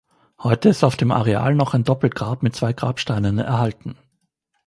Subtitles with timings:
[0.39, 3.95] Heute ist auf dem Areal noch ein Doppelgrab mit zwei Grabsteinen erhalten.